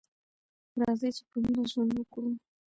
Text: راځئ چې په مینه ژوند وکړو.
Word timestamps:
راځئ 0.81 1.09
چې 1.17 1.23
په 1.29 1.35
مینه 1.43 1.63
ژوند 1.71 1.91
وکړو. 1.95 2.31